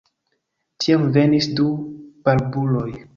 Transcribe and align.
Tiam 0.83 1.05
venis 1.17 1.49
du 1.59 1.67
barbuloj. 2.29 2.87